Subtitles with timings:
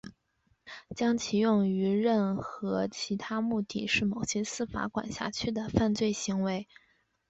[0.95, 6.67] 将其用于任何其他目的是某些司法管辖区的犯罪行为。